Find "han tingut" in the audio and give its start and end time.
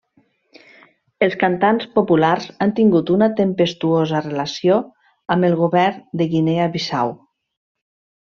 2.65-3.11